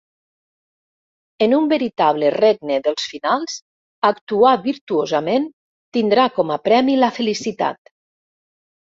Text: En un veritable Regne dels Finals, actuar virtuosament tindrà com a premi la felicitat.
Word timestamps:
En 1.47 1.51
un 1.57 1.65
veritable 1.73 2.29
Regne 2.35 2.77
dels 2.87 3.03
Finals, 3.11 3.57
actuar 4.09 4.53
virtuosament 4.63 5.45
tindrà 5.99 6.25
com 6.39 6.55
a 6.55 6.57
premi 6.69 6.97
la 7.03 7.11
felicitat. 7.19 7.93